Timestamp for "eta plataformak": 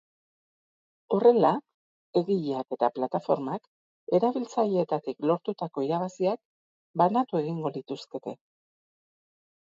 2.77-3.69